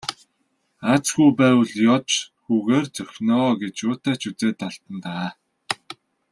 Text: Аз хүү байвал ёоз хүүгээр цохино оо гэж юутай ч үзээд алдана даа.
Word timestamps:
Аз 0.93 1.05
хүү 1.13 1.29
байвал 1.39 1.71
ёоз 1.95 2.11
хүүгээр 2.43 2.85
цохино 2.95 3.33
оо 3.47 3.53
гэж 3.61 3.75
юутай 3.87 4.15
ч 4.21 4.21
үзээд 4.29 4.59
алдана 4.67 4.99
даа. 5.05 5.27